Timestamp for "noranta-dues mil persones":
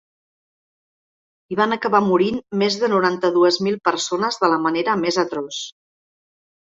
2.93-4.41